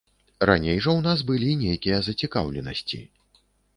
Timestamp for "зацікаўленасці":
2.11-2.99